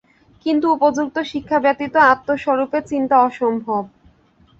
কিন্তু 0.45 0.65
উপযুক্ত 0.73 1.15
শিক্ষা 1.31 1.57
ব্যতীত 1.59 1.95
আত্মস্বরূপে 2.11 2.79
চিন্তা 2.89 3.15
অসম্ভব। 3.21 3.83